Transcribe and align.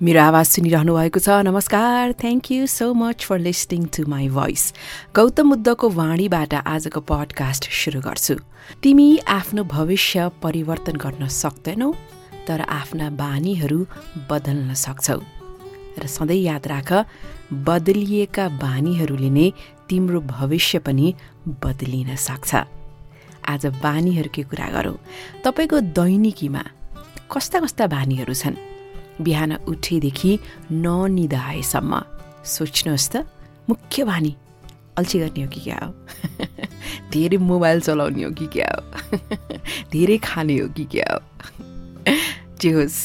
मेरो 0.00 0.20
आवाज 0.22 0.46
सुनिरहनु 0.46 0.92
भएको 0.96 1.20
छ 1.20 1.28
नमस्कार 1.44 2.12
thank 2.16 2.50
you 2.50 2.66
so 2.68 2.86
much 2.96 3.24
for 3.24 3.38
listening 3.38 3.82
to 3.86 4.04
my 4.08 4.28
voice 4.30 4.62
Gautam 5.14 5.48
बुद्धको 5.50 5.88
वाणीबाट 5.90 6.54
आजको 6.54 7.00
पडकास्ट 7.04 7.68
सुरु 7.70 8.00
गर्छु 8.00 8.36
तिमी 8.82 9.08
आफ्नो 9.28 9.64
भविष्य 9.66 10.28
परिवर्तन 10.40 10.96
गर्न 10.96 11.28
सक्दैनौ 11.34 11.90
तर 12.46 12.60
आफ्ना 12.70 13.10
बानीहरू 13.18 13.78
बदल्न 14.30 14.74
सक्छौ 14.84 15.18
र 15.98 16.06
सधैँ 16.08 16.40
याद 16.40 16.66
राख 16.66 16.92
बदलिएका 17.68 18.48
बानीहरूले 18.56 19.30
नै 19.30 19.46
तिम्रो 19.86 20.20
भविष्य 20.32 20.78
पनि 20.80 21.14
बदलिन 21.60 22.16
सक्छ 22.18 22.64
आज 23.50 23.66
बानीहरूकै 23.84 24.48
कुरा 24.48 24.72
गरौँ 24.72 24.96
तपाईँको 25.44 25.84
दैनिकीमा 25.94 26.64
कस्ता 27.30 27.60
कस्ता 27.60 27.86
बानीहरू 27.90 28.40
छन् 28.42 28.69
बिहान 29.20 29.52
उठेदेखि 29.68 30.38
ननिदाएसम्म 30.72 32.02
सोच्नुहोस् 32.44 33.10
त 33.12 33.26
मुख्य 33.68 34.04
बानी 34.04 34.36
अल्छी 34.98 35.18
गर्ने 35.18 35.42
हो 35.42 35.48
कि 35.48 35.60
क्या 35.60 35.78
हो? 35.84 35.92
धेरै 37.12 37.36
मोबाइल 37.36 37.80
चलाउने 37.80 38.22
हो 38.24 38.30
कि 38.30 38.46
क्या 38.46 38.70
हो? 38.74 38.82
धेरै 39.92 40.18
खाने 40.18 40.58
हो 40.58 40.68
कि 40.68 40.84
क्या 40.84 41.08
हो? 41.12 41.20
जे 42.60 42.70
होस् 42.70 42.98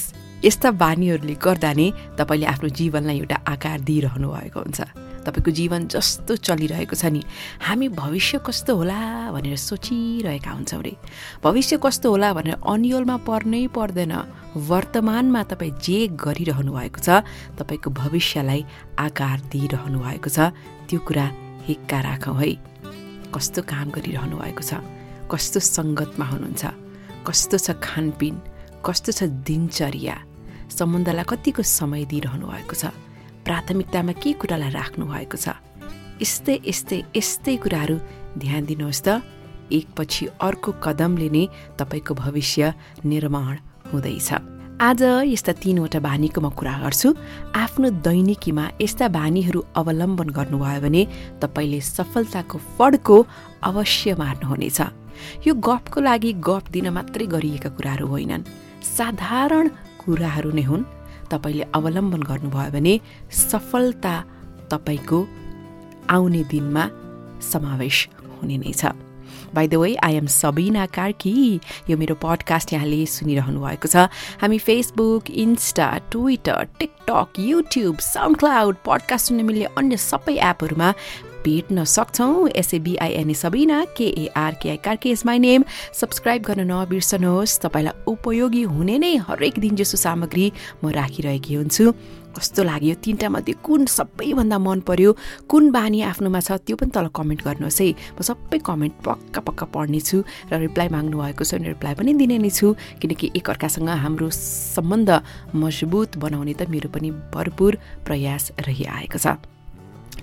यस्ता 0.45 0.71
बानीहरूले 0.71 1.35
गर्दा 1.35 1.73
नै 1.73 1.87
तपाईँले 2.17 2.45
आफ्नो 2.45 2.69
जीवनलाई 2.69 3.17
एउटा 3.17 3.37
आकार 3.47 3.79
दिइरहनु 3.81 4.27
भएको 4.31 4.59
हुन्छ। 4.59 5.04
तपाईँको 5.25 5.51
जीवन 5.51 5.87
जस्तो 5.89 6.35
चलिरहेको 6.37 6.95
छ 6.95 7.05
नि। 7.09 7.21
हामी 7.61 7.87
भविष्य 7.89 8.39
कस्तो 8.45 8.75
होला 8.75 8.99
भनेर 9.33 9.57
सोचिरहेका 9.57 10.51
हुन्छौँ 10.51 10.81
रे। 10.81 10.93
भविष्य 11.43 11.77
कस्तो 11.83 12.09
होला 12.09 12.33
भनेर 12.33 12.61
अनियोलमा 12.61 13.17
पर्नै 13.25 13.67
पर्दैन। 13.73 14.13
वर्तमानमा 14.55 15.41
तपाईँ 15.51 15.73
जे 15.81 15.97
गरिरहनु 16.15 16.71
भएको 16.71 16.99
छ 17.01 17.25
तपाईँको 17.57 17.89
भविष्यलाई 17.91 18.61
आकार 18.99 19.37
दिइरहनु 19.51 19.99
भएको 19.99 20.29
छ। 20.29 20.53
त्यो 20.87 20.99
कुरा 21.01 21.25
हिक्का 21.67 21.99
राखौँ 22.01 22.37
है। 22.39 22.49
कस्तो 23.33 23.61
काम 23.67 23.89
गरिरहनु 23.91 24.37
भएको 24.37 24.63
छ 24.63 24.79
कस्तो 25.27 25.59
सङ्गतमा 25.59 26.25
हुनुहुन्छ 26.25 26.63
कस्तो 27.27 27.57
छ 27.57 27.67
खानपिन 27.81 28.35
कस्तो 28.85 29.11
छ 29.11 29.23
दिनचर्या 29.43 30.15
सम्बन्धलाई 30.69 31.25
कतिको 31.25 31.61
समय 31.65 32.05
दिइरहनु 32.05 32.45
भएको 32.47 32.75
छ। 32.77 32.93
प्राथमिकतामा 33.45 34.13
के 34.21 34.33
कुरालाई 34.41 34.71
राख्नु 34.73 35.05
भएको 35.05 35.37
छ? 35.37 35.47
यस्तै 36.21 36.55
यस्तै 36.65 36.97
यस्तै 37.15 37.55
कुराहरू 37.63 37.95
ध्यान 38.37 38.65
दिनुहोस् 38.65 39.05
त। 39.05 39.21
एकपछि 39.71 40.23
अर्को 40.41 40.71
कदमले 40.83 41.29
नै 41.29 41.43
तपाईँको 41.79 42.13
भविष्य 42.13 42.73
निर्माण 43.05 43.55
हुँदैछ। 43.93 44.29
आज 44.75 45.01
यस्ता 45.31 45.53
तिनवटा 45.61 45.99
बानीको 46.03 46.39
म 46.41 46.49
कुरा 46.51 46.75
गर्छु। 46.83 47.09
आफ्नो 47.55 47.87
दैनिकीमा 48.03 48.65
यस्ता 48.81 49.07
बानीहरू 49.07 49.59
अवलम्बन 49.73 50.29
गर्नुभयो 50.37 50.81
भने 50.81 51.01
तपाईँले 51.41 51.79
सफलताको 51.81 52.57
फड्को 52.77 53.17
अवश्य 53.63 54.15
मार्नुहुनेछ। 54.21 54.79
यो 55.47 55.53
गफको 55.53 55.99
लागि 56.01 56.31
गफ 56.43 56.63
दिन 56.75 56.87
मात्रै 56.91 57.25
गरिएका 57.25 57.69
कुराहरू 57.77 58.05
होइनन्। 58.07 58.47
साधारण 58.97 59.65
कुराहरू 60.01 60.51
नै 60.51 60.65
हुन्। 60.69 60.83
तपाईँले 61.31 61.65
अवलम्बन 61.73 62.21
गर्नुभयो 62.23 62.71
भने 62.71 62.93
सफलता 63.31 64.15
तपाईँको 64.71 65.19
आउने 66.09 66.43
दिनमा 66.51 66.83
समावेश 67.41 67.97
हुने 68.41 68.57
नै 68.57 68.73
छ। 68.73 68.93
By 69.55 69.67
the 69.67 69.75
way 69.75 69.95
I 70.05 70.15
am 70.15 70.27
Sabina 70.27 70.85
Karki 70.85 71.33
यो 71.89 71.97
मेरो 71.97 72.15
पडकास्ट 72.21 72.73
यहाँले 72.73 73.05
सुनिरहनु 73.05 73.59
भएको 73.61 73.87
छ। 73.87 74.09
हामी 74.41 74.57
Facebook 74.59 75.29
Insta 75.31 75.87
Twitter 76.11 76.67
TikTok 76.79 77.39
YouTube 77.39 77.95
SoundCloud 78.37 78.75
podcast 78.85 79.27
सुन्न 79.27 79.45
मिल्ने 79.45 79.67
अन्य 79.77 79.97
सबै 79.97 80.35
एपहरूमा 80.49 80.89
भेट्न 81.45 81.83
सक्छौँ। 81.85 82.49
S A B I N A 82.49 83.33
Sabina 83.33 83.77
K A R K I 83.97 84.77
Karki 84.81 85.09
is 85.13 85.23
my 85.25 85.39
name 85.39 85.63
subscribe 85.93 86.41
गर्न 86.41 86.61
नबिर्सनुहोस्। 86.71 87.59
तपाईँलाई 87.61 88.01
उपयोगी 88.09 88.63
हुने 88.73 88.97
नै 88.97 89.15
हरेक 89.29 89.59
दिन 89.61 89.75
जसो 89.77 89.97
सामग्री 89.97 90.51
म 90.83 90.89
राखिरहेकी 90.89 91.53
हुन्छु। 91.53 91.85
कस्तो 92.35 92.63
लाग्यो 92.67 92.95
तिनवटा 92.99 93.29
मध्ये 93.31 93.53
कुन 93.63 93.85
सबैभन्दा 93.87 94.57
मन 94.59 94.79
पर्यो? 94.83 95.11
कुन 95.47 95.71
बानी 95.71 96.01
आफ्नोमा 96.03 96.39
छ 96.43 96.59
त्यो 96.67 96.75
पनि 96.75 96.91
तल 96.91 97.07
कमेन्ट 97.15 97.41
गर्नुहोस् 97.47 97.79
है। 97.79 97.87
म 98.11 98.19
सबै 98.19 98.59
कमेन्ट 98.59 98.93
पक्का 99.07 99.39
पक्का 99.39 99.65
पढ्नेछु 99.71 100.17
र 100.51 100.59
रिप्लाई 100.59 100.87
माग्नु 100.91 101.15
भएको 101.15 101.43
छ 101.47 101.55
भने 101.55 101.79
रिप्लाई 101.79 101.95
पनि 101.95 102.11
दिने 102.19 102.37
नै 102.43 102.51
छु। 102.51 102.75
किनकि 102.99 103.31
एकअर्कासँग 103.39 103.87
हाम्रो 103.87 104.27
सम्बन्ध 104.35 105.09
मजबुत 105.55 106.19
बनाउने 106.19 106.53
त 106.59 106.67
मेरो 106.67 106.91
पनि 106.91 107.09
भरपुर 107.31 108.03
प्रयास 108.03 108.51
रहिआएको 108.59 109.15
छ। 109.15 109.54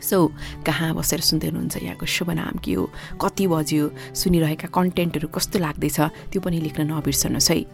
सो 0.02 0.28
कहाँ 0.66 0.94
बसेर 0.94 1.20
सुन्दै 1.20 1.46
हुनुहुन्छ 1.48 1.76
यहाँको 1.76 2.06
शुभ 2.06 2.30
नाम 2.30 2.58
के 2.58 2.72
हो? 2.74 2.90
कति 3.22 3.46
बज्यो? 3.46 3.90
सुनिरहेका 4.14 4.68
कन्टेन्टहरू 4.68 5.28
कस्तो 5.28 5.58
लाग्दैछ? 5.58 6.00
त्यो 6.30 6.40
पनि 6.40 6.58
लेख्न 6.60 6.92
नबिर्सनुहोस् 6.92 7.50
है। 7.50 7.64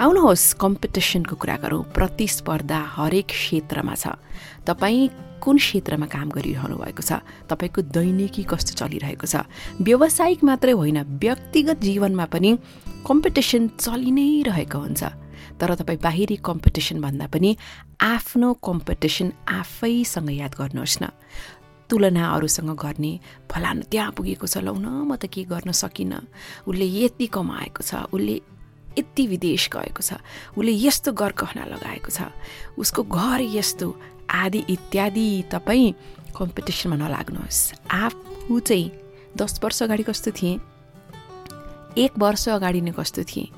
आउनुहोस् 0.00 0.54
कम्पिटिसनको 0.54 1.36
कुरा 1.36 1.56
गरौँ। 1.56 1.82
प्रतिस्पर्धा 1.94 2.78
हरेक 2.96 3.26
क्षेत्रमा 3.26 3.94
छ। 3.94 4.06
तपाईँ 4.66 5.08
कुन 5.42 5.56
क्षेत्रमा 5.56 6.06
काम 6.06 6.28
गरिरहनु 6.30 6.76
भएको 6.76 7.02
छ? 7.02 7.12
तपाईँको 7.50 7.82
दैनिकी 7.82 8.42
कस्तो 8.42 8.72
चलिरहेको 8.78 9.26
छ? 9.26 9.46
व्यावसायिक 9.82 10.44
मात्रै 10.44 10.72
होइन 10.72 10.98
व्यक्तिगत 11.02 11.78
जीवनमा 11.78 12.24
पनि 12.24 12.58
कम्पिटिसन 13.06 13.68
चलि 13.78 14.10
नै 14.10 14.42
रहेको 14.46 14.78
हुन्छ। 14.78 15.02
तर 15.58 15.74
तपाईँ 15.74 15.98
बाहिरी 15.98 16.36
कम्पिटिसन 16.38 17.00
भन्दा 17.00 17.26
पनि 17.26 17.56
आफ्नो 18.00 18.52
कम्पिटिसन 18.62 19.32
आफैसँग 19.48 20.30
याद 20.30 20.54
गर्नुहोस् 20.54 21.02
न। 21.02 21.04
तुलना 21.90 22.24
अरूसँग 22.36 22.70
गर्ने 22.76 23.12
फलानु 23.50 23.82
त्यहाँ 23.90 24.12
पुगेको 24.12 24.46
छ 24.46 24.58
लौ 24.60 24.74
म 24.74 25.16
त 25.16 25.26
के 25.32 25.44
गर्न 25.48 25.72
सकिनँ। 25.72 26.20
उसले 26.68 26.86
यति 26.86 27.26
कमाएको 27.32 27.82
छ 27.82 28.04
उसले 28.12 28.36
यति 28.98 29.26
विदेश 29.26 29.68
गएको 29.72 30.02
छ 30.02 30.20
उसले 30.56 30.72
यस्तो 30.72 31.12
गरगहना 31.12 31.64
लगाएको 31.64 32.10
छ 32.12 32.28
उसको 32.76 33.02
घर 33.02 33.40
यस्तो 33.56 33.88
आदि 34.28 34.60
इत्यादि 34.68 35.28
तपाईँ 35.52 35.92
कम्पिटिसनमा 36.36 36.96
नलाग्नुहोस्। 36.96 37.60
आफू 37.88 38.58
चाहिँ 38.60 38.90
दस 39.36 39.60
वर्ष 39.62 39.82
अगाडि 39.82 40.02
कस्तो 40.02 40.30
थिएँ? 40.36 40.60
एक 41.96 42.12
वर्ष 42.18 42.48
अगाडि 42.48 42.80
नै 42.84 42.92
कस्तो 42.92 43.22
थिएँ? 43.24 43.48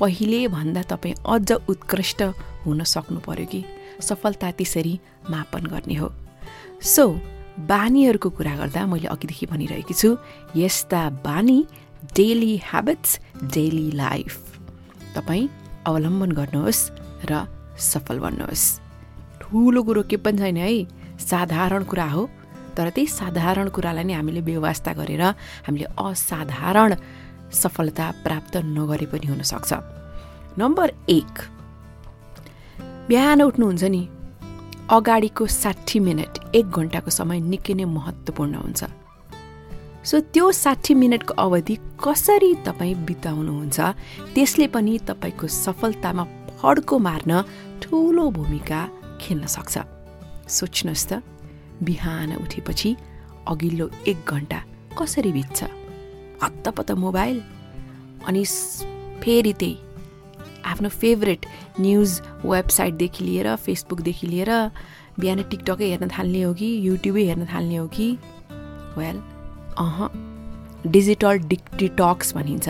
पहिले 0.00 0.48
भन्दा 0.48 0.82
तपाईँ 0.88 1.14
अझ 1.20 1.52
उत्कृष्ट 1.68 2.22
हुन 2.64 2.82
सक्नु 2.84 3.20
पर्यो 3.20 3.46
कि? 3.46 3.60
सफलता 4.00 4.50
त्यसरी 4.56 4.94
मापन 5.30 5.66
गर्ने 5.68 5.94
हो। 5.94 6.08
सो 6.82 7.04
बानीहरूको 7.58 8.30
कुरा 8.30 8.54
गर्दा 8.56 8.86
मैले 8.86 9.08
अघिदेखि 9.08 9.46
भनिरहेकी 9.46 9.94
छु 9.94 10.16
यस्ता 10.56 11.02
बानी 11.24 11.58
डेली 12.16 12.56
ह्याबिट्स 12.64 13.18
डेली 13.54 13.90
लाइफ 13.94 14.32
तपाईँ 15.16 15.48
अवलम्बन 15.86 16.30
गर्नुहोस् 16.32 16.82
र 17.30 17.46
सफल 17.78 18.18
बन्नुहोस्। 18.18 18.64
ठुलो 19.40 19.82
कुरो 19.82 20.02
के 20.10 20.16
पनि 20.16 20.38
छैन 20.38 20.56
है 20.56 20.70
साधारण 21.20 21.84
कुरा 21.84 22.08
हो। 22.14 22.22
तर 22.76 22.88
त्यही 22.90 23.06
साधारण 23.06 23.68
कुरालाई 23.68 24.04
नै 24.04 24.14
हामीले 24.16 24.40
व्यवस्था 24.40 24.92
गरेर 24.96 25.22
हामीले 25.68 25.86
असाधारण 25.92 26.90
सफलता 27.52 28.06
प्राप्त 28.24 28.56
नगरे 28.64 29.06
पनि 29.12 29.26
हुनसक्छ। 29.28 29.72
नम्बर 30.58 30.88
एक 31.08 31.34
बिहान 33.08 33.42
उठ्नुहुन्छ 33.42 33.84
नि। 33.84 34.02
अगाडिको 34.90 35.46
साठी 35.46 35.98
मिनट 35.98 36.54
एक 36.54 36.66
घन्टाको 36.70 37.10
समय 37.10 37.40
निकै 37.40 37.74
नै 37.74 37.84
महत्त्वपूर्ण 37.84 38.54
हुन्छ। 38.54 38.84
सो 40.04 40.20
त्यो 40.20 40.52
साठी 40.52 40.94
मिनटको 40.94 41.34
अवधि 41.34 41.74
कसरी 42.04 42.54
तपाईँ 42.66 42.94
बिताउनुहुन्छ 42.94 43.80
त्यसले 44.34 44.66
पनि 44.66 44.98
तपाईँको 44.98 45.46
सफलतामा 45.46 46.24
फड्को 46.58 46.98
मार्न 46.98 47.42
ठुलो 47.82 48.30
भूमिका 48.30 48.80
खेल्न 49.20 49.46
सक्छ। 49.46 49.74
सोच्नुहोस् 50.48 51.08
त 51.08 51.22
बिहान 51.82 52.36
उठेपछि 52.36 52.90
अघिल्लो 53.48 53.86
एक 54.06 54.18
घन्टा 54.26 54.58
कसरी 54.98 55.32
बित्छ? 55.32 55.62
हत्तपत्त 56.42 56.90
मोबाइल? 56.92 57.36
अनि 58.26 58.44
फेरि 59.22 59.52
त्यही। 59.52 59.91
आफ्नो 60.64 60.88
फेभरेट 60.88 61.46
न्युज 61.80 62.20
वेबसाइटदेखि 62.44 63.24
लिएर 63.24 63.54
फेसबुकदेखि 63.56 64.26
लिएर 64.26 64.50
बिहान 65.20 65.42
टिकटकै 65.42 65.88
हेर्न 65.90 66.08
थाल्ने 66.08 66.42
हो 66.42 66.54
कि 66.54 66.68
युट्युबै 66.88 67.24
हेर्न 67.24 67.46
थाल्ने 67.46 67.76
हो 67.76 67.86
कि? 67.86 68.18
वेल 68.98 69.16
अह 69.78 70.08
डिजिटल 70.86 71.38
डिक 71.38 71.64
डिटक्स 71.76 72.34
भनिन्छ। 72.34 72.68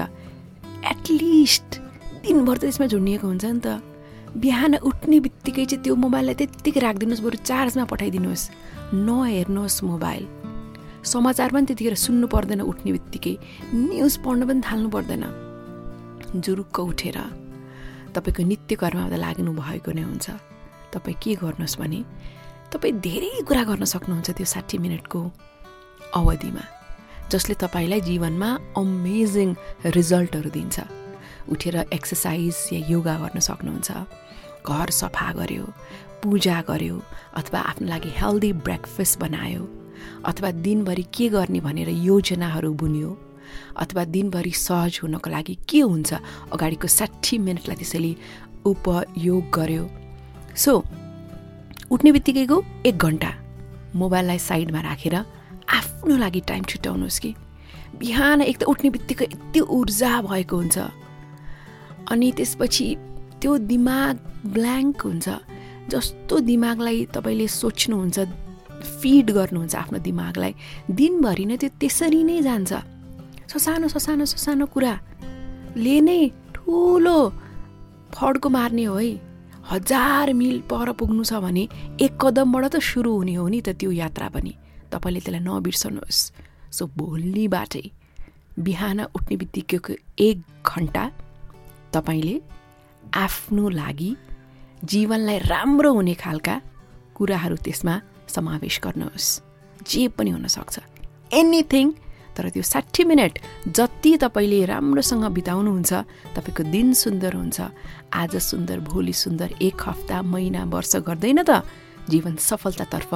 एटलिस्ट 0.90 1.80
दिनभर 2.24 2.56
त 2.58 2.64
यसमा 2.64 2.86
झुन्डिएको 2.86 3.26
हुन्छ 3.26 3.44
नि 3.44 3.60
त। 3.60 3.82
बिहान 4.36 4.74
उठ्ने 4.74 5.20
बित्तिकै 5.20 5.64
चाहिँ 5.64 5.82
त्यो 5.84 5.94
मोबाइललाई 5.94 6.34
त्यत्तिकै 6.34 6.80
राखिदिनुहोस् 6.80 7.22
बरु 7.22 7.36
चार्जमा 7.44 7.84
पठाइदिनुहोस्। 7.84 8.50
नहेर्नुहोस् 8.94 9.84
मोबाइल। 9.84 10.24
समाचार 11.04 11.48
पनि 11.52 11.66
त्यतिखेर 11.66 11.94
सुन्नु 11.94 12.26
पर्दैन 12.26 12.60
उठ्ने 12.60 12.92
बित्तिकै। 12.92 13.34
न्युज 13.74 14.14
पढ्नु 14.24 14.44
पनि 14.46 14.60
थाल्नु 14.60 14.88
पर्दैन। 14.88 15.24
जुरुक्क 16.40 16.80
उठेर। 16.80 17.41
तपाईँको 18.14 18.42
नित्य 18.50 18.74
कर्ममा 18.82 19.16
लाग्नु 19.24 19.52
भएको 19.52 19.90
नै 19.92 20.02
हुन्छ। 20.02 20.26
तपाईँ 20.92 21.16
के 21.22 21.34
गर्नुहोस् 21.42 21.78
भने 21.80 22.00
तपाईँ 22.72 23.00
धेरै 23.00 23.32
कुरा 23.48 23.62
गर्न 23.68 23.84
सक्नुहुन्छ 23.84 24.30
त्यो 24.36 24.46
साठी 24.54 24.76
मिनटको 24.84 25.20
अवधिमा 26.20 26.64
जसले 27.32 27.54
तपाईँलाई 27.64 28.00
जीवनमा 28.08 28.50
अमेजिङ 28.76 29.48
रिजल्टहरू 29.96 30.50
दिन्छ। 30.52 30.76
उठेर 31.52 31.76
एक्सर्साइज 31.92 32.56
या 32.72 32.80
योगा 32.92 33.14
गर्न 33.22 33.38
सक्नुहुन्छ 33.48 33.90
घर 34.68 34.88
सफा 35.00 35.28
गर्यो 35.40 35.64
पूजा 36.22 36.56
गर्यो 36.68 36.96
अथवा 37.40 37.60
आफ्नो 37.70 37.86
लागि 37.88 38.10
हेल्दी 38.20 38.50
ब्रेकफास्ट 38.66 39.18
बनायो 39.18 39.62
अथवा 40.30 40.50
दिनभरि 40.66 41.04
के 41.14 41.28
गर्ने 41.34 41.60
भनेर 41.60 41.88
योजनाहरू 41.88 42.72
बुन्यो। 42.82 43.10
अथवा 43.76 44.04
दिनभरि 44.04 44.50
सहज 44.50 45.00
हुनको 45.02 45.30
लागि 45.30 45.54
के 45.68 45.80
हुन्छ? 45.80 46.14
अगाडिको 46.52 46.88
साठी 46.88 47.38
मिनटलाई 47.38 47.76
त्यसैले 47.76 48.12
उपयोग 48.64 49.44
गर्यो। 49.50 49.84
सो 50.56 50.72
उठ्ने 51.90 52.12
बित्तिकैको 52.12 52.56
एक 52.86 52.96
घन्टा। 52.98 53.30
मोबाइललाई 53.94 54.38
साइडमा 54.38 54.80
राखेर 54.80 55.14
आफ्नो 55.68 56.16
लागि 56.16 56.40
टाइम 56.48 56.62
छुट्याउनुहोस् 56.64 57.20
कि। 57.20 57.34
बिहान 57.98 58.42
एक 58.42 58.58
त 58.58 58.62
उठ्ने 58.64 58.90
बित्तिकै 58.90 59.24
यति 59.24 59.60
ऊर्जा 59.60 60.12
भएको 60.22 60.56
हुन्छ। 60.56 60.78
अनि 62.10 62.28
त्यसपछि 62.36 62.86
त्यो 63.40 63.58
दिमाग 63.58 64.14
ब्ल्याङ्क 64.46 65.00
हुन्छ। 65.02 65.28
जस्तो 65.90 66.34
दिमागलाई 66.40 66.98
तपाईँले 67.14 67.46
सोच्नुहुन्छ 67.48 68.18
फिड 68.82 69.30
गर्नुहुन्छ 69.30 69.74
आफ्नो 69.74 69.98
दिमागलाई 69.98 70.52
दिनभरि 70.90 71.44
नै 71.44 71.56
त्यो 71.56 71.70
त्यसरी 71.80 72.22
नै 72.24 72.42
जान्छ। 72.42 72.72
ससानो 73.52 73.88
ससानो 73.94 74.24
ससानो 74.24 74.66
कुराले 74.72 75.96
नै 76.00 76.20
ठुलो 76.56 77.18
फड्को 78.14 78.48
मार्ने 78.48 78.84
हो 78.84 78.96
है। 78.96 79.12
हजार 79.70 80.32
मिल 80.32 80.60
पर 80.70 80.92
पुग्नु 80.96 81.24
छ 81.24 81.32
भने 81.44 81.64
एक 82.00 82.12
कदमबाट 82.16 82.64
त 82.72 82.76
सुरु 82.80 83.12
हुने 83.12 83.34
हो 83.36 83.46
नि 83.52 83.60
त 83.60 83.76
त्यो 83.76 83.90
यात्रा 83.92 84.28
पनि। 84.34 84.52
तपाईँले 84.92 85.20
त्यसलाई 85.20 85.42
नबिर्सनुहोस्। 85.44 86.20
सो 86.72 86.82
भोलिबाटै 86.96 87.84
बिहान 88.56 88.98
उठ्ने 89.16 89.36
बित्तिकैको 89.36 89.92
एक 90.18 90.38
घन्टा 90.64 91.04
तपाईँले 91.94 92.36
आफ्नो 93.16 93.64
लागि 93.68 94.10
जीवनलाई 94.90 95.38
राम्रो 95.52 95.90
हुने 95.92 96.14
खालका 96.24 96.54
कुराहरू 97.16 97.56
त्यसमा 97.64 97.94
समावेश 98.34 98.76
गर्नुहोस्। 98.84 99.28
जे 99.88 100.02
पनि 100.16 100.30
हुनसक्छ 100.36 100.76
एनिथिङ 101.40 101.86
तर 102.36 102.48
त्यो 102.48 102.62
साठी 102.62 103.04
मिनट 103.04 103.38
जति 103.68 104.16
तपाईँले 104.16 104.64
राम्रोसँग 104.64 105.24
बिताउनुहुन्छ 105.36 105.92
तपाईँको 106.36 106.62
दिन 106.72 106.92
सुन्दर 106.92 107.32
हुन्छ। 107.34 107.60
आज 108.12 108.36
सुन्दर 108.36 108.80
भोलि 108.80 109.12
सुन्दर 109.12 109.48
एक 109.62 109.80
हप्ता 109.86 110.22
महिना 110.22 110.64
वर्ष 110.64 110.96
गर्दैन 111.08 111.42
त। 111.42 111.62
जीवन 112.08 112.36
सफलतातर्फ 112.36 113.10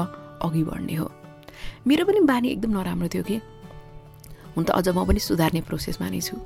अघि 0.46 0.62
बढ्ने 0.62 0.94
हो। 0.94 1.06
मेरो 1.86 2.04
पनि 2.04 2.20
बानी 2.20 2.48
एकदम 2.48 2.70
नराम्रो 2.76 3.08
थियो 3.08 3.22
कि। 3.24 3.36
हुन 4.56 4.64
त 4.64 4.70
अझ 4.70 4.88
म 4.88 5.04
पनि 5.04 5.20
सुधार्ने 5.20 5.60
प्रोसेसमा 5.66 6.08
नै 6.08 6.20
छु। 6.20 6.36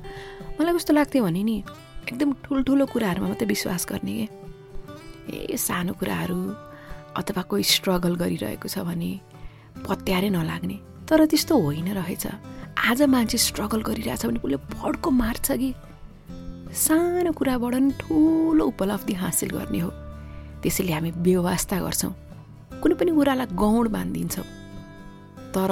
मलाई 0.58 0.74
कस्तो 0.74 0.92
लाग्थ्यो 0.94 1.22
भने 1.24 1.42
नि 1.42 1.56
एकदम 2.08 2.30
ठुल्ठुलो 2.42 2.86
कुराहरूमा 2.86 3.28
मात्रै 3.28 3.46
विश्वास 3.46 3.86
गर्ने 3.90 4.14
के। 4.18 4.26
ए 5.54 5.56
सानो 5.56 5.92
कुराहरू 5.94 6.38
अथवा 7.18 7.42
कोही 7.50 7.62
स्ट्रगल 7.62 8.14
गरिरहेको 8.16 8.66
छ 8.66 8.82
भने 8.86 9.10
पत्यारै 9.86 10.30
नलाग्ने। 10.30 10.76
तर 11.06 11.26
त्यस्तो 11.26 11.54
होइन 11.54 11.88
रहेछ। 11.98 12.24
आज 12.78 13.02
मान्छे 13.02 13.38
स्ट्रगल 13.38 13.82
गरिरहेछ 13.82 14.26
भने 14.26 14.38
उसले 14.38 14.56
भड्को 14.56 15.10
मार्छ 15.10 15.52
कि? 15.52 15.74
सानो 16.74 17.32
कुराबाट 17.32 17.74
नि 17.74 17.90
ठुलो 18.00 18.64
उपलब्धि 18.64 19.12
हासिल 19.12 19.50
गर्ने 19.50 19.78
हो। 19.78 19.90
त्यसैले 20.62 20.92
हामी 20.92 21.10
व्यवस्था 21.10 21.80
गर्छौँ। 21.80 22.12
कुनै 22.82 22.94
पनि 22.94 23.10
कुरालाई 23.10 23.46
गौड 23.54 23.88
बाँधिदिन्छौँ 23.88 24.44
तर 25.54 25.70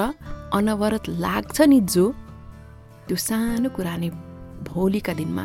अनवरत 0.53 1.09
लाग्छ 1.09 1.61
नि 1.61 1.81
जो 1.81 2.05
त्यो 3.09 3.17
सानो 3.17 3.69
कुरा 3.71 3.97
नै 3.97 4.11
भोलिका 4.69 5.13
दिनमा 5.15 5.45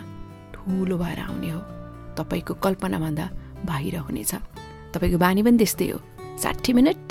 ठुलो 0.53 0.97
भएर 0.97 1.19
आउने 1.19 1.49
हो। 1.49 1.59
तपाईँको 2.17 2.53
कल्पनाभन्दा 2.53 3.25
बाहिर 3.65 3.95
हुनेछ। 3.97 4.33
तपाईँको 4.94 5.17
बानी 5.17 5.41
पनि 5.44 5.57
त्यस्तै 5.57 5.88
हो। 5.89 5.99
साठी 6.38 6.73
मिनट 6.73 7.06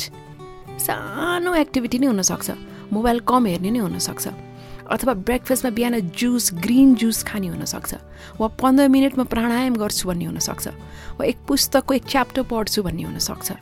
सानो 0.81 1.55
एक्टिभिटी 1.55 1.99
नै 1.99 2.07
हुनसक्छ। 2.07 2.51
मोबाइल 2.93 3.21
कम 3.21 3.47
हेर्ने 3.47 3.71
नै 3.71 3.79
हुनसक्छ। 3.79 4.29
अथवा 4.91 5.15
ब्रेकफास्टमा 5.15 5.71
बिहान 5.71 6.01
जुस 6.01 6.55
ग्रिन 6.55 6.95
जुस 6.95 7.23
खाने 7.23 7.47
हुनसक्छ। 7.47 7.95
वा 8.41 8.49
पन्ध्र 8.49 8.89
मिनटमा 8.89 9.25
प्राणायाम 9.25 9.75
गर्छु 9.77 10.09
भन्ने 10.09 10.25
हुनसक्छ। 10.25 10.69
वा 11.19 11.25
एक 11.25 11.37
पुस्तकको 11.49 11.95
एक 11.95 12.05
च्याप्टर 12.05 12.43
पढ्छु 12.43 12.83
भन्ने 12.83 13.03
हुनसक्छ। 13.03 13.53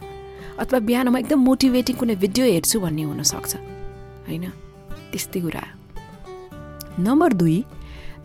अथवा 0.59 0.79
बिहानमा 0.79 1.19
एकदम 1.19 1.39
मोटिभेटिङ 1.39 1.97
कुनै 1.97 2.15
भिडियो 2.15 2.47
हेर्छु 2.47 2.81
भन्ने 2.81 3.03
हुनसक्छ। 3.03 3.57
होइन? 4.27 4.51
त्यस्तै 5.13 5.41
कुरा। 5.41 5.65
नम्बर 6.99 7.33
दुई 7.33 7.65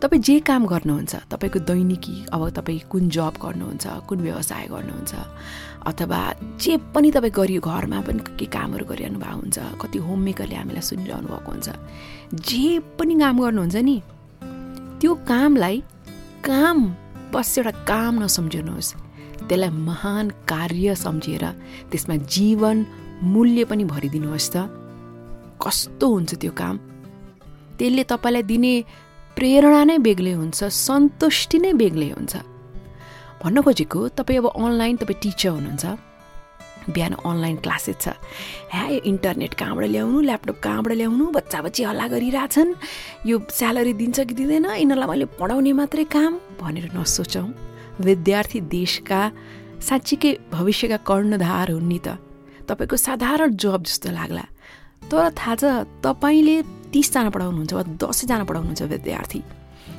तपाईँ 0.02 0.22
जे 0.22 0.38
काम 0.40 0.66
गर्नुहुन्छ 0.66 1.14
तपाईँको 1.32 1.58
दैनिकी 1.64 2.16
अब 2.32 2.42
तपाईँ 2.50 2.80
कुन 2.90 3.08
जब 3.08 3.34
गर्नुहुन्छ 3.42 3.86
कुन 4.08 4.18
व्यवसाय 4.20 4.66
गर्नुहुन्छ 4.66 5.12
अथवा 5.86 6.20
जे 6.60 6.76
पनि 6.94 7.10
तपाईँ 7.10 7.32
गरियो 7.32 7.60
घरमा 7.60 8.00
पनि 8.00 8.20
के 8.38 8.46
कामहरू 8.46 8.84
गरिरहनु 8.84 9.18
भएको 9.18 9.40
हुन्छ 9.40 9.58
कति 9.80 9.98
होम 9.98 10.20
मेकरले 10.20 10.56
हामीलाई 10.56 10.84
सुनिरहनु 10.90 11.28
भएको 11.28 11.50
हुन्छ 11.52 11.68
जे 12.48 12.78
पनि 12.98 13.14
काम 13.16 13.36
गर्नुहुन्छ 13.40 13.76
नि 13.88 13.96
त्यो 15.00 15.14
कामलाई 15.28 15.76
काम 16.44 16.78
बस 17.32 17.58
एउटा 17.58 17.72
काम 17.88 18.22
नसम्झिनुहोस् 18.22 18.92
त्यसलाई 19.48 19.70
महान 19.88 20.24
कार्य 20.48 20.94
सम्झेर 20.94 21.44
त्यसमा 21.90 22.16
जीवन 22.16 22.76
मूल्य 23.22 23.64
पनि 23.64 23.84
भरिदिनुहोस् 23.84 24.50
त। 24.52 24.56
कस्तो 25.62 26.06
हुन्छ 26.08 26.34
त्यो 26.34 26.52
काम? 26.52 26.76
त्यसले 27.78 28.02
तपाईँलाई 28.04 28.42
दिने 28.42 28.74
प्रेरणा 29.36 29.82
नै 29.84 29.96
बेग्लै 30.00 30.32
हुन्छ 30.40 30.58
सन्तुष्टि 30.64 31.58
नै 31.64 31.72
बेग्लै 31.76 32.08
हुन्छ। 32.16 32.34
भन्न 33.42 33.56
खोजेको 33.60 34.00
तपाईँ 34.16 34.38
अब 34.40 34.46
अनलाइन 34.56 34.96
तपाईँ 34.96 35.20
टिचर 35.22 35.50
हुनुहुन्छ 35.56 35.84
बिहान 36.94 37.12
अनलाइन 37.20 37.56
क्लासेस 37.64 37.96
छ। 38.00 38.06
ह्या 38.72 38.84
यो 38.94 39.00
इन्टरनेट 39.12 39.52
कहाँबाट 39.60 39.84
ल्याउनु 39.92 40.18
ल्यापटप 40.24 40.56
कहाँबाट 40.64 40.92
ल्याउनु 40.96 41.24
बच्चा 41.36 41.58
बच्ची 41.66 41.82
हल्ला 41.84 42.06
गरिरहेछन्। 42.14 42.70
यो 43.28 43.36
स्यालेरी 43.58 43.92
दिन्छ 44.00 44.18
कि 44.24 44.34
दिँदैन 44.40 44.66
यिनीहरूलाई 44.72 45.08
मैले 45.10 45.26
पढाउने 45.36 45.72
मात्रै 45.84 46.04
काम 46.16 46.32
भनेर 46.56 46.86
नसोचौँ। 46.96 47.48
विद्यार्थी 48.00 48.60
देशका 48.72 49.20
साँच्चीकै 49.82 50.32
भविष्यका 50.48 50.98
कर्णधार 51.04 51.70
हुन् 51.76 51.88
नि 51.92 51.98
त। 52.00 52.16
तपाईँको 52.64 52.96
साधारण 52.96 53.50
जब 53.60 53.82
जस्तो 53.84 54.10
लाग्ला। 54.16 54.44
तर 55.02 55.30
थाहा 55.38 55.54
छ 55.54 55.64
तपाईँले 56.04 56.56
तिसजना 56.92 57.30
पढाउनुहुन्छ 57.30 57.72
वा 57.72 57.82
दसैँजना 58.02 58.44
पढाउनुहुन्छ 58.44 58.82
विद्यार्थी। 58.82 59.40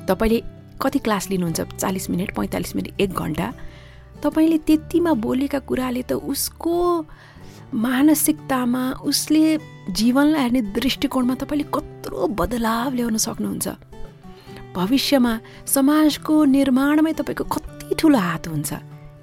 तपाईँले 0.08 0.40
कति 0.82 1.00
क्लास 1.00 1.30
लिनुहुन्छ? 1.30 1.62
चालिस 1.82 2.10
मिनट 2.10 2.36
पैँतालिस 2.36 2.76
मिनट 2.76 3.02
एक 3.02 3.12
घन्टा। 3.14 3.48
तपाईँले 4.24 4.58
त्यतिमा 4.68 5.14
बोलेका 5.14 5.60
कुराले 5.60 6.02
त 6.10 6.14
उसको 6.18 6.76
मानसिकतामा 7.74 8.84
उसले 9.04 9.44
जीवनलाई 9.92 10.42
हेर्ने 10.42 10.62
दृष्टिकोणमा 10.74 11.36
तपाईँले 11.42 11.66
कत्रो 11.74 12.28
बदलाव 12.40 12.94
ल्याउन 12.94 13.18
सक्नुहुन्छ। 13.18 13.68
भविष्यमा 14.76 15.34
समाजको 15.66 16.34
निर्माणमै 16.46 17.14
तपाईँको 17.14 17.44
कति 17.44 17.96
ठुलो 18.00 18.18
हात 18.18 18.48
हुन्छ। 18.48 18.72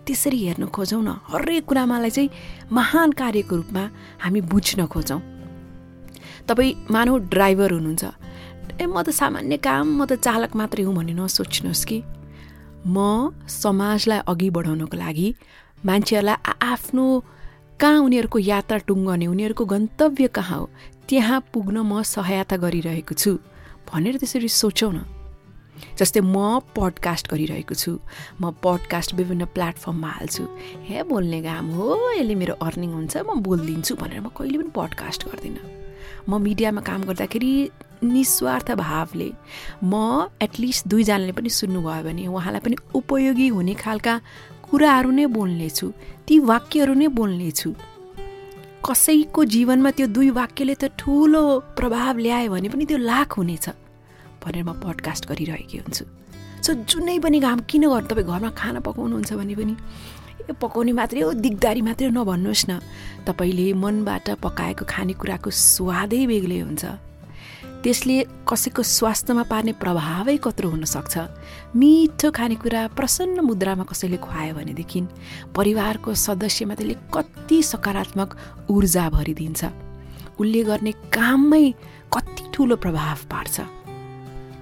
त्यसरी 0.06 0.38
हेर्न 0.44 0.66
खोजौँ 0.68 1.02
न। 1.02 1.08
हरेक 1.32 1.64
कुरामालाई 1.64 2.10
चाहिँ 2.10 2.30
महान 2.72 3.12
कार्यको 3.12 3.56
रूपमा 3.56 3.84
हामी 4.20 4.40
बुझ्न 4.40 4.86
खोजौँ। 4.86 5.20
तपाईँ 6.48 6.74
मानव 6.90 7.18
ड्राइभर 7.32 7.70
हुनुहुन्छ। 7.72 8.04
ए 8.80 8.86
म 8.86 9.02
त 9.02 9.10
सामान्य 9.10 9.56
काम 9.56 9.86
म 9.98 10.04
त 10.04 10.18
चालक 10.20 10.56
मात्रै 10.56 10.84
हुँ 10.84 10.94
भन्ने 10.94 11.14
नसोच्नुहोस् 11.14 11.84
कि। 11.88 11.98
म 12.86 13.32
समाजलाई 13.48 14.20
अघि 14.28 14.48
बढाउनको 14.50 14.96
लागि 14.96 15.28
मान्छेहरूलाई 15.86 16.36
आफ्नो 16.72 17.04
कहाँ 17.80 18.00
उनीहरूको 18.06 18.38
यात्रा 18.38 18.78
टुङ्गने 18.88 19.26
उनीहरूको 19.26 19.64
गन्तव्य 19.64 20.26
कहाँ 20.36 20.58
हो 20.58 20.70
त्यहाँ 21.08 21.40
पुग्न 21.52 21.76
म 21.80 22.02
सहायता 22.02 22.56
गरिरहेको 22.56 23.14
छु 23.14 23.38
भनेर 23.88 24.16
त्यसरी 24.20 24.48
सोचौँ 24.48 24.92
न। 24.92 24.98
जस्तै 25.98 26.20
म 26.20 26.60
पडकास्ट 26.76 27.24
गरिरहेको 27.32 27.74
छु 27.74 27.92
म 28.40 28.52
पडकास्ट 28.64 29.14
विभिन्न 29.14 29.44
प्लेटफर्ममा 29.54 30.10
हाल्छु। 30.16 30.44
हे 30.88 31.02
बोल्ने 31.08 31.40
काम 31.42 31.66
हो 31.76 31.86
यसले 32.18 32.34
मेरो 32.34 32.54
अर्निङ 32.66 32.90
हुन्छ 32.94 33.14
म 33.26 33.40
बोलिदिन्छु 33.42 33.92
भनेर 33.96 34.20
म 34.20 34.28
कहिले 34.32 34.56
पनि 34.58 34.70
पडकास्ट 34.72 35.20
गर्दिनँ। 35.28 35.83
म 36.28 36.40
मिडियामा 36.46 36.80
काम 36.80 37.00
गर्दाखेरि 37.08 37.52
निस्वार्थ 38.04 38.68
भावले 38.84 39.28
म 39.84 39.94
एटलिस्ट 40.42 40.88
दुईजनाले 40.88 41.32
पनि 41.36 41.50
सुन्नुभयो 41.60 42.02
भने 42.04 42.26
उहाँलाई 42.26 42.60
पनि 42.66 42.76
उपयोगी 43.00 43.48
हुने 43.56 43.74
खालका 43.84 44.14
कुराहरू 44.66 45.10
नै 45.18 45.26
बोल्नेछु 45.36 45.86
ती 46.26 46.34
वाक्यहरू 46.50 46.94
नै 47.00 47.08
बोल्नेछु। 47.18 47.70
कसैको 48.84 49.40
जीवनमा 49.54 49.90
त्यो 49.96 50.06
दुई 50.16 50.30
वाक्यले 50.40 50.74
त 50.74 50.84
ठुलो 51.00 51.42
प्रभाव 51.78 52.16
ल्यायो 52.24 52.50
भने 52.52 52.68
पनि 52.72 52.84
त्यो 52.88 52.98
लाख 53.10 53.28
हुनेछ 53.38 53.66
भनेर 54.44 54.64
म 54.68 54.72
पडकास्ट 54.84 55.22
गरिरहेकी 55.28 55.76
हुन्छु। 55.78 56.04
सो 56.64 56.70
जुनै 56.88 57.16
पनि 57.24 57.38
काम 57.40 57.58
किन 57.68 57.84
गर्नु? 57.92 58.08
तपाईँ 58.08 58.28
घरमा 58.28 58.50
खाना 58.60 58.80
पकाउनुहुन्छ 58.84 59.32
भने 59.40 59.54
पनि 59.60 59.74
ए 60.50 60.52
पकाउने 60.60 60.92
मात्रै 60.92 61.20
हो 61.24 61.32
दिगदारी 61.32 61.80
मात्रै 61.80 62.08
नभन्नुहोस् 62.12 62.68
न। 62.68 62.72
तपाईँले 63.26 63.66
मनबाट 63.72 64.26
पकाएको 64.44 64.84
खानेकुराको 64.84 65.50
स्वादै 65.50 66.22
बेग्लै 66.26 66.60
हुन्छ। 66.60 66.84
त्यसले 67.84 68.16
कसैको 68.48 68.82
स्वास्थ्यमा 68.82 69.44
पार्ने 69.44 69.72
प्रभावै 69.76 70.36
कत्रो 70.40 70.68
हुनसक्छ। 70.72 71.14
मिठो 71.76 72.28
खानेकुरा 72.32 72.80
प्रसन्न 72.96 73.40
मुद्रामा 73.44 73.84
कसैले 73.84 74.16
खुवायो 74.24 74.52
भनेदेखि 74.56 75.00
परिवारको 75.56 76.10
सदस्यमा 76.16 76.74
त्यसले 76.80 76.96
कति 77.12 77.58
सकारात्मक 77.62 78.28
ऊर्जा 78.72 79.04
भरिदिन्छ। 79.16 79.62
उसले 80.40 80.60
गर्ने 80.64 80.92
काममै 81.12 81.64
कति 82.08 82.42
ठुलो 82.52 82.76
प्रभाव 82.80 83.18
पार्छ। 83.32 83.56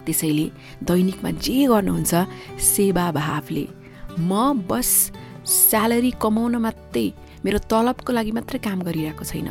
त्यसैले 0.03 0.47
दैनिकमा 0.83 1.31
जे 1.39 1.59
गर्नुहुन्छ 1.71 2.13
सेवा 2.59 3.07
भावले। 3.15 3.67
म 4.19 4.59
बस 4.67 4.91
स्यालेरी 5.47 6.13
कमाउन 6.23 6.57
मात्रै 6.57 7.07
मेरो 7.45 7.59
तलबको 7.71 8.11
लागि 8.13 8.33
मात्रै 8.33 8.59
काम 8.59 8.79
गरिरहेको 8.87 9.25
छैन। 9.25 9.49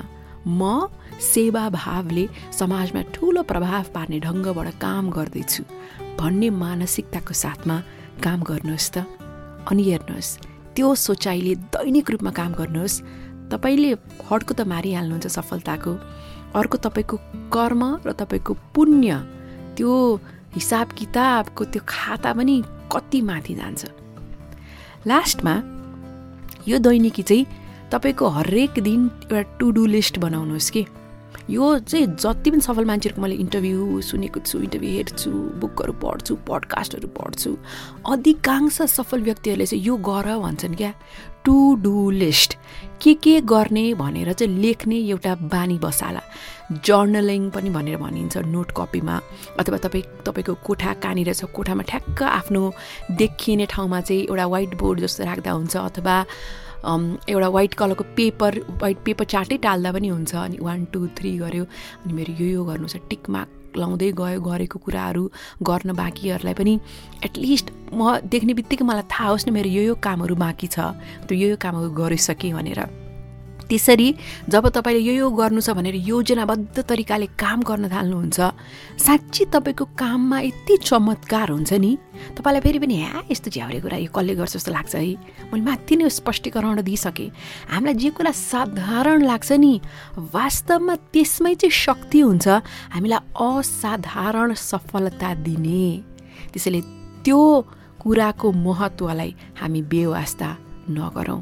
म 0.47 0.87
सेवा 1.19 1.69
भावले 1.69 2.25
समाजमा 2.59 3.01
ठुलो 3.13 3.41
प्रभाव 3.43 3.83
पार्ने 3.95 4.19
ढङ्गबाट 4.19 4.67
काम 4.79 5.09
गर्दैछु। 5.11 5.63
भन्ने 6.19 6.49
मानसिकताको 6.49 7.33
साथमा 7.33 7.75
काम 8.23 8.39
गर्नुहोस् 8.41 8.91
त। 8.93 9.05
अनि 9.67 9.83
हेर्नुहोस् 9.83 10.31
त्यो 10.75 10.87
सोचाइले 10.95 11.53
दैनिक 11.75 12.09
रूपमा 12.11 12.31
काम 12.31 12.51
गर्नुहोस्। 12.55 13.01
तपाईँले 13.51 13.91
हड्को 14.31 14.53
त 14.55 14.61
मारिहाल्नुहुन्छ 14.63 15.27
सफलताको। 15.27 15.91
अर्को 16.55 16.77
तपाईँको 16.85 17.15
कर्म 17.51 17.81
र 18.07 18.11
तपाईँको 18.11 18.53
पुण्य 18.75 19.09
त्यो 19.75 19.91
हिसाब 20.55 20.87
किताबको 20.99 21.63
त्यो 21.71 21.81
खाता 21.87 22.31
पनि 22.33 22.55
कति 22.91 23.19
माथि 23.21 23.53
जान्छ। 23.55 23.81
लास्टमा 25.07 25.80
यो 26.67 26.77
दैनिकी 26.79 27.23
चाहिँ 27.23 27.45
तपाईँको 27.91 28.27
हरेक 28.29 28.79
दिन 28.79 29.09
एउटा 29.31 29.41
टु 29.59 29.71
डु 29.71 29.85
लिस्ट 29.85 30.19
बनाउनुहोस् 30.19 30.69
कि। 30.71 30.85
यो 31.49 31.67
चाहिँ 31.79 32.05
जति 32.15 32.51
पनि 32.51 32.61
सफल 32.61 32.85
मान्छेहरूको 32.85 33.21
मैले 33.21 33.35
इन्टरभ्यू 33.35 34.01
सुनेको 34.01 34.39
छु 34.39 34.59
इन्टरभ्यू 34.59 34.91
हेर्छु 34.91 35.31
बुकहरू 35.59 35.93
पढ्छु 35.93 36.35
पडकास्टहरू 36.47 37.07
पढ्छु 37.17 37.57
अधिकांश 38.11 38.81
सफल 38.81 39.21
व्यक्तिहरूले 39.21 39.65
चाहिँ 39.65 39.83
यो 39.85 39.95
गर 39.97 40.27
भन्छन् 40.37 40.75
क्या। 40.75 40.93
टु 41.45 41.75
डु 41.81 42.09
लिस्ट 42.11 42.57
के 43.01 43.13
के 43.13 43.39
गर्ने 43.41 43.93
भनेर 43.93 44.33
चाहिँ 44.33 44.59
लेख्ने 44.61 44.97
एउटा 45.09 45.35
बानी 45.35 45.77
बसाला। 45.79 46.21
जर्नलिङ 46.71 47.49
पनि 47.51 47.69
भनेर 47.69 47.97
भनिन्छ 47.97 48.37
नोट 48.47 48.71
कपीमा 48.77 49.15
अथवा 49.59 49.77
तपाईँ 49.85 50.03
तपाईँको 50.25 50.53
कोठा 50.65 50.93
कहाँनिर 51.03 51.33
छ 51.33 51.51
कोठामा 51.51 51.83
ठ्याक्क 51.91 52.23
आफ्नो 52.23 52.61
देखिने 53.19 53.65
ठाउँमा 53.67 54.01
चाहिँ 54.01 54.23
एउटा 54.23 54.45
वाइट 54.55 54.71
बोर्ड 54.79 54.99
जस्तो 55.03 55.23
राख्दा 55.25 55.51
हुन्छ 55.51 55.75
अथवा 55.77 56.15
एउटा 57.29 57.47
वाइट 57.55 57.73
कलरको 57.77 58.03
पेपर 58.17 58.51
वाइट 58.81 58.97
पेपर 59.05 59.25
चार्टै 59.33 59.57
टाल्दा 59.65 59.91
पनि 59.91 60.07
हुन्छ। 60.07 60.33
अनि 60.35 60.57
वान 60.61 60.85
टू 60.93 61.07
थ्री 61.17 61.37
गऱ्यो 61.37 61.63
अनि 62.03 62.13
मेरो 62.13 62.31
यो 62.39 62.47
यो 62.51 62.63
गर्नु 62.65 62.87
छ। 62.87 62.97
टिकमार्क 63.09 63.77
लाउँदै 63.77 64.11
गयो 64.17 64.39
गरेको 64.41 64.79
कुराहरू 64.79 65.23
गर्न 65.61 65.93
बाँकीहरूलाई 65.93 66.53
पनि 66.57 66.73
एटलिस्ट 67.27 67.67
म 67.93 68.17
देख्ने 68.25 68.53
बित्तिकै 68.57 68.85
मलाई 68.87 69.05
थाहा 69.11 69.29
होस् 69.29 69.47
न 69.47 69.53
मेरो 69.53 69.69
यो 69.69 69.83
यो 69.91 69.95
कामहरू 70.01 70.35
बाँकी 70.35 70.67
छ। 70.67 70.79
त्यो 71.27 71.37
यो 71.37 71.47
यो 71.53 71.57
कामहरू 71.61 71.89
गरिसकेँ 71.93 72.53
भनेर। 72.57 73.10
त्यसरी 73.71 74.07
जब 74.51 74.67
तपाईँले 74.75 74.99
यो 74.99 75.13
यो 75.15 75.27
गर्नु 75.31 75.61
छ 75.63 75.71
भनेर 75.71 75.95
योजनाबद्ध 75.95 76.83
तरिकाले 76.83 77.27
काम 77.39 77.59
गर्न 77.63 77.87
थाल्नुहुन्छ 77.87 78.39
साँच्ची 78.99 79.43
तपाईँको 79.47 79.85
काममा 79.95 80.39
यति 80.43 80.77
चमत्कार 80.83 81.49
हुन्छ 81.55 81.71
नि। 81.79 81.91
तपाईँलाई 82.35 82.61
फेरि 82.61 82.79
पनि 82.83 82.95
ह्या 82.99 83.23
यस्तो 83.31 83.49
झ्याउरे 83.49 83.79
कुरा 83.79 83.97
यो 84.03 84.11
कसले 84.11 84.35
गर्छ 84.35 84.53
जस्तो 84.59 84.71
लाग्छ 84.75 84.95
है? 84.95 85.15
मैले 85.49 85.63
माथि 85.63 85.95
नै 85.95 86.09
स्पष्टीकरण 86.11 86.81
दिइसकेँ। 86.83 87.31
हामीलाई 87.71 87.95
जे 87.95 88.09
कुरा 88.11 88.31
साधारण 88.35 89.23
लाग्छ 89.23 89.51
नि 89.55 89.73
वास्तवमा 90.35 90.95
त्यसमै 91.15 91.55
चाहिँ 91.55 91.71
शक्ति 91.71 92.19
हुन्छ। 92.19 92.47
हामीलाई 92.91 93.21
असाधारण 93.39 94.53
सफलता 94.53 95.33
दिने। 95.47 95.87
त्यसैले 96.51 96.81
त्यो 97.23 97.39
कुराको 98.01 98.47
महत्त्वलाई 98.51 99.31
हामी 99.61 99.81
बेवास्ता 99.87 100.49
नगरौँ। 100.91 101.41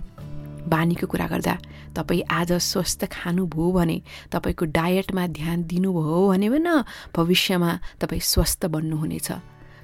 बानीको 0.69 1.07
कुरा 1.07 1.27
गर्दा 1.27 1.53
तपाईँ 1.95 2.23
आज 2.29 2.51
स्वस्थ 2.53 3.05
खानुभयो 3.11 3.71
भने 3.71 3.97
तपाईँको 4.31 4.65
डायटमा 4.65 5.27
ध्यान 5.27 5.63
दिनुभयो 5.69 6.27
भने 6.29 6.47
न 6.49 6.83
भविष्यमा 7.15 7.71
तपाईँ 8.01 8.21
स्वस्थ 8.21 8.65
बन्नुहुनेछ। 8.73 9.29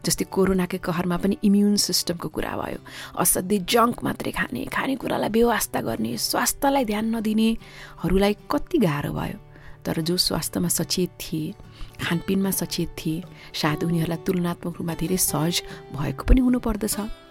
जस्तै 0.06 0.26
कोरोनाकै 0.30 0.78
कहरमा 0.86 1.18
पनि 1.18 1.36
इम्युन 1.42 1.76
सिस्टमको 1.82 2.30
कुरा 2.30 2.54
भयो। 2.62 2.80
असाध्यै 3.18 3.60
जङ्क 3.66 3.98
मात्रै 4.06 4.32
खाने 4.38 4.62
खानेकुरालाई 4.70 5.30
बेवास्ता 5.34 5.82
गर्ने 5.82 6.12
स्वास्थ्यलाई 6.22 6.86
ध्यान 6.86 7.06
नदिनेहरूलाई 7.16 8.34
कति 8.46 8.78
गाह्रो 8.86 9.12
भयो। 9.18 9.38
तर 9.82 10.02
जो 10.06 10.16
स्वास्थ्यमा 10.18 10.70
सचेत 10.70 11.12
थिए 11.22 11.54
खानपिनमा 12.06 12.52
सचेत 12.54 12.90
थिए 12.98 13.24
सायद 13.54 13.84
उनीहरूलाई 13.90 14.22
तुलनात्मक 14.26 14.74
रूपमा 14.78 14.94
धेरै 14.94 15.18
सहज 15.18 15.56
भएको 15.98 16.24
पनि 16.30 16.40
हुनुपर्दछ। 16.42 17.25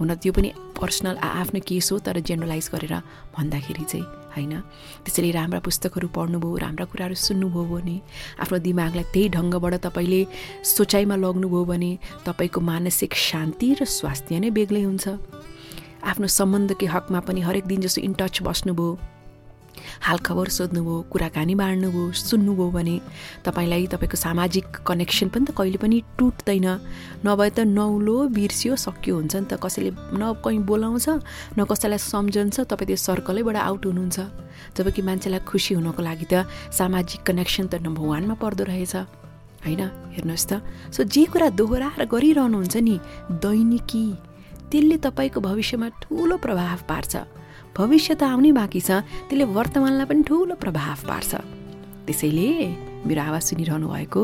हुन 0.00 0.14
त्यो 0.22 0.32
पनि 0.32 0.50
पर्सनल 0.74 1.16
आफ्नो 1.22 1.60
केस 1.66 1.92
हो 1.92 1.98
तर 1.98 2.18
जेनरलाइज 2.20 2.66
गरेर 2.74 2.94
भन्दाखेरि 3.36 3.84
चाहिँ 3.84 4.06
होइन? 4.34 4.54
त्यसैले 5.06 5.30
राम्रा 5.30 5.60
पुस्तकहरू 5.62 6.08
पढ्नुभयो 6.10 6.56
राम्रा 6.58 6.84
कुराहरू 6.90 7.14
सुन्नुभयो 7.14 7.64
भने 7.70 7.96
आफ्नो 8.42 8.58
दिमागलाई 8.58 9.04
त्यही 9.14 9.28
ढङ्गबाट 9.36 9.74
तपाईँले 9.86 10.20
सोचाइमा 10.66 11.16
लग्नुभयो 11.16 11.64
भने 11.64 11.90
तपाईँको 12.26 12.60
मानसिक 12.60 13.14
शान्ति 13.14 13.68
र 13.78 13.84
स्वास्थ्य 13.86 14.38
नै 14.42 14.50
बेग्लै 14.50 14.82
हुन्छ। 14.82 15.06
आफ्नो 16.10 16.26
सम्बन्धकै 16.26 16.86
हकमा 16.86 17.20
पनि 17.26 17.40
हरेक 17.46 17.64
दिन 17.64 17.80
जस्तो 17.86 18.00
इन 18.02 18.12
टच 18.18 18.42
बस्नुभयो 18.42 19.13
हालखबर 20.06 20.48
सोध्नुभयो 20.48 20.96
कुराकानी 21.12 21.54
बाँड्नुभयो 21.54 22.12
सुन्नुभयो 22.12 22.70
भने 22.70 22.96
तपाईँलाई 23.44 23.86
तपाईँको 23.92 24.16
सामाजिक 24.16 24.66
कनेक्सन 24.86 25.28
पनि 25.28 25.44
त 25.44 25.50
कहिले 25.56 25.78
पनि 25.78 25.98
टुट्दैन। 26.18 26.66
नभए 27.26 27.50
त 27.50 27.58
नौलो 27.68 28.16
बिर्सियो 28.30 28.76
सक्यो 28.76 29.14
हुन्छ 29.16 29.34
नि 29.36 29.46
त। 29.50 29.58
कसैले 29.58 29.90
न 30.14 30.22
कहीँ 30.44 30.62
बोलाउँछ 30.62 31.06
न 31.58 31.64
कसैलाई 31.64 31.98
सम्झन्छ 31.98 32.56
तपाईँ 32.70 32.86
त्यो 32.86 32.96
सर्कलैबाट 32.96 33.56
आउट 33.56 33.82
हुनुहुन्छ। 33.86 34.18
जबकि 34.76 35.02
मान्छेलाई 35.02 35.40
खुसी 35.48 35.74
हुनको 35.74 36.02
लागि 36.02 36.26
त 36.30 36.46
सामाजिक 36.72 37.20
कनेक्सन 37.26 37.66
त 37.72 37.74
नम्बर 37.82 38.02
वानमा 38.04 38.34
पर्दो 38.38 38.64
रहेछ। 38.64 38.94
होइन? 39.64 39.82
हेर्नुहोस् 40.14 40.48
त। 40.50 40.52
सो 40.92 41.00
जे 41.08 41.24
कुरा 41.32 41.48
दोहोऱ्याएर 41.58 42.02
गरिरहनुहुन्छ 42.04 42.76
नि 42.84 42.96
दैनिकी 43.42 44.04
त्यसले 44.70 44.96
तपाईँको 45.00 45.40
भविष्यमा 45.40 45.88
ठुलो 46.02 46.36
प्रभाव 46.36 46.80
पार्छ। 46.88 47.12
भविष्य 47.76 48.14
त 48.14 48.22
आउनै 48.22 48.52
बाँकी 48.54 48.80
छ। 48.80 49.02
त्यसले 49.28 49.44
वर्तमानलाई 49.50 50.06
पनि 50.06 50.22
ठुलो 50.22 50.54
प्रभाव 50.54 50.98
पार्छ। 51.10 51.32
त्यसैले 52.06 52.48
मेरो 53.04 53.20
आवाज 53.20 53.42
सुनिरहनु 53.42 53.86
भएको 53.88 54.22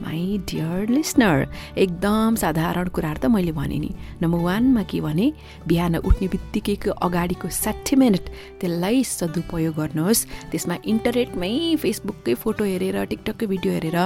माई 0.00 0.22
डियर 0.48 0.88
लिसनर 0.90 1.38
एकदम 1.76 2.34
साधारण 2.42 2.88
कुराहरू 2.94 3.20
त 3.20 3.26
मैले 3.26 3.52
भने 3.52 3.78
नि। 3.78 3.90
नम्बर 4.22 4.40
वानमा 4.46 4.82
के 4.86 5.00
भने 5.00 5.26
बिहान 5.66 5.96
उठ्ने 6.06 6.26
बित्तिकैको 6.28 6.90
अगाडिको 7.06 7.48
साठी 7.48 7.96
मिनट 7.96 8.24
त्यसलाई 8.60 9.02
सदुपयोग 9.02 9.74
गर्नुहोस्। 9.76 10.26
त्यसमा 10.50 10.74
इन्टरनेटमै 10.92 11.52
फेसबुककै 11.82 12.34
फोटो 12.42 12.64
हेरेर 12.64 12.96
टिकटककै 13.10 13.46
भिडियो 13.52 13.72
हेरेर 13.76 13.98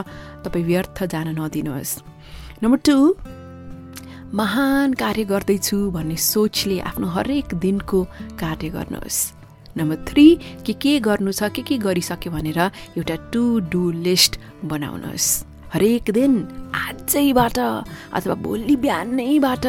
तपाईँ 0.45 0.65
व्यर्थ 0.65 0.99
जान 1.13 1.29
नदिनुहोस्। 1.39 1.93
नम्बर 2.63 2.79
टू 2.89 2.97
महान 4.35 4.93
कार्य 4.99 5.25
गर्दैछु 5.25 5.77
भन्ने 5.95 6.17
सोचले 6.19 6.79
आफ्नो 6.91 7.07
हरेक 7.07 7.55
दिनको 7.55 8.03
कार्य 8.35 8.69
गर्नुहोस्। 8.69 9.19
नम्बर 9.77 9.97
थ्री 10.11 10.27
के 10.67 10.73
के 10.75 10.99
गर्नु 11.01 11.33
छ 11.33 11.55
के 11.55 11.63
के 11.63 11.79
गरिसक्यो 11.79 12.33
भनेर 12.33 12.59
एउटा 12.99 13.17
टु 13.31 13.43
डु 13.71 13.83
लिस्ट 13.95 14.39
बनाउनुहोस्। 14.67 15.29
हरेक 15.71 16.11
दिन 16.11 16.33
आजैबाट 16.75 17.59
अथवा 17.59 18.35
भोलि 18.35 18.77
बिहानैबाट 18.77 19.67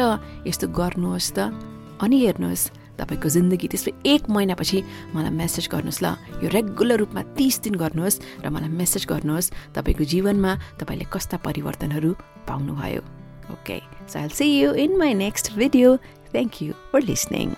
यस्तो 0.50 0.66
गर्नुहोस् 0.74 1.30
त। 1.38 1.54
अनि 2.02 2.18
हेर्नुहोस् 2.26 2.70
तपाईँको 2.98 3.28
जिन्दगी 3.30 3.68
त्यसले 3.70 3.92
एक 4.02 4.26
महिनापछि 4.26 4.78
मलाई 5.14 5.30
मेसेज 5.30 5.68
गर्नुहोस् 5.70 6.02
ल। 6.02 6.06
यो 6.42 6.50
रेगुलर 6.50 7.06
रूपमा 7.06 7.22
तिस 7.38 7.62
दिन 7.62 7.74
गर्नुहोस् 7.78 8.42
र 8.42 8.50
मलाई 8.50 8.74
मेसेज 8.74 9.06
गर्नुहोस् 9.06 9.78
तपाईँको 9.78 10.04
जीवनमा 10.10 10.52
तपाईँले 10.82 11.06
कस्ता 11.06 11.36
परिवर्तनहरू 11.46 12.10
पाउनुभयो। 12.50 13.15
Okay, 13.50 13.82
so 14.06 14.20
I'll 14.20 14.30
see 14.30 14.60
you 14.60 14.72
in 14.72 14.98
my 14.98 15.12
next 15.12 15.50
video. 15.50 15.98
Thank 16.32 16.60
you 16.60 16.74
for 16.90 17.00
listening. 17.00 17.56